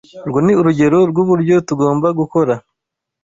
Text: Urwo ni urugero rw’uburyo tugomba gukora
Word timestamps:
Urwo 0.25 0.39
ni 0.45 0.53
urugero 0.61 0.99
rw’uburyo 1.09 1.55
tugomba 1.67 2.07
gukora 2.19 2.53